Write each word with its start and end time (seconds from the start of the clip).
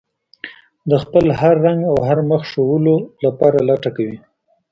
د 0.89 0.91
خپل 1.03 1.25
هر 1.39 1.55
رنګ 1.65 1.81
او 1.91 1.97
هر 2.07 2.19
مخ 2.29 2.41
ښودلو 2.51 2.95
لپاره 3.25 3.57
لټه 3.69 3.89
کوي. 3.97 4.17